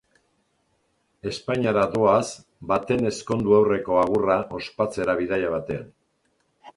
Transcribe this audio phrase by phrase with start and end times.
[1.31, 2.23] Espainiara doaz,
[2.71, 5.85] baten ezkondu aurreko agurra ospatzera bidaia batean.